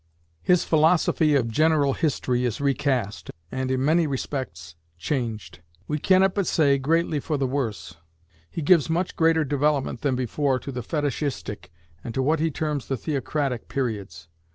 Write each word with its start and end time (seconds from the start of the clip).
His 0.41 0.63
philosophy 0.65 1.35
of 1.35 1.47
general 1.51 1.93
history 1.93 2.43
is 2.43 2.59
recast, 2.59 3.29
and 3.51 3.69
in 3.69 3.85
many 3.85 4.07
respects 4.07 4.73
changed; 4.97 5.59
we 5.87 5.99
cannot 5.99 6.33
but 6.33 6.47
say, 6.47 6.79
greatly 6.79 7.19
for 7.19 7.37
the 7.37 7.45
worse. 7.45 7.97
He 8.49 8.63
gives 8.63 8.89
much 8.89 9.15
greater 9.15 9.43
development 9.45 10.01
than 10.01 10.15
before 10.15 10.57
to 10.57 10.71
the 10.71 10.81
Fetishistic, 10.81 11.69
and 12.03 12.15
to 12.15 12.23
what 12.23 12.39
he 12.39 12.49
terms 12.49 12.87
the 12.87 12.97
Theocratic, 12.97 13.67
periods. 13.67 14.27